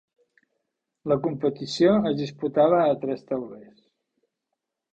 La 1.11 1.17
competició 1.27 1.93
es 2.11 2.17
disputava 2.23 2.81
a 2.89 2.99
tres 3.07 3.25
taulers. 3.31 3.87